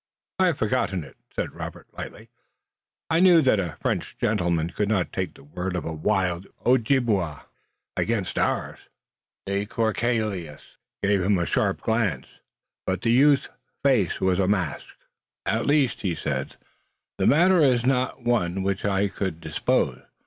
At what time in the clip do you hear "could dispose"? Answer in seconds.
19.07-20.01